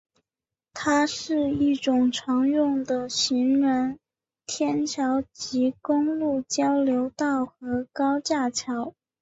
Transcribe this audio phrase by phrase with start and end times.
[0.73, 3.99] 它是一种常用的行人
[4.47, 8.95] 天桥及公路交流道和高架桥。